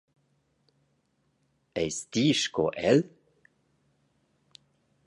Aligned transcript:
Eis 1.81 1.97
ti 2.11 2.25
sco 2.41 2.65
el? 2.91 2.99